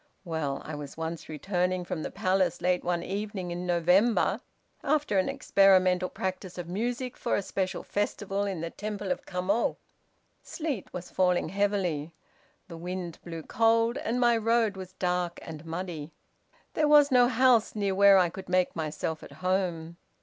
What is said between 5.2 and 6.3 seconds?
experimental